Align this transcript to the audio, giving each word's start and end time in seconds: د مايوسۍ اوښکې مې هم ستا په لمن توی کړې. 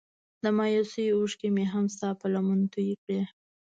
د 0.43 0.45
مايوسۍ 0.57 1.05
اوښکې 1.13 1.49
مې 1.55 1.65
هم 1.73 1.85
ستا 1.95 2.09
په 2.19 2.25
لمن 2.33 2.59
توی 2.73 2.91
کړې. 3.03 3.21